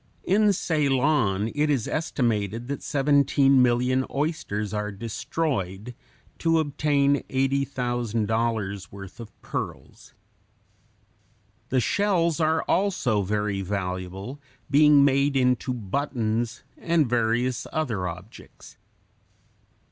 [0.23, 5.93] In Ceylon it is estimated that 17,000,000 oysters are destroyed
[6.39, 10.15] to obtain $80,000 worth of pearls.
[11.69, 14.41] The shells are also very valuable,
[14.71, 18.77] being made into buttons and various other objects.